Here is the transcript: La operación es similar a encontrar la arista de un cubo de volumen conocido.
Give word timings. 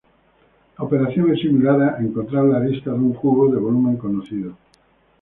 La 0.79 0.83
operación 0.83 1.31
es 1.31 1.41
similar 1.41 1.79
a 1.79 1.99
encontrar 1.99 2.45
la 2.45 2.57
arista 2.57 2.89
de 2.89 2.95
un 2.97 3.13
cubo 3.13 3.51
de 3.53 3.59
volumen 3.59 3.97
conocido. 3.97 4.55